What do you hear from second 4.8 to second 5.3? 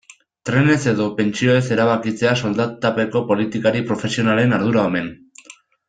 omen.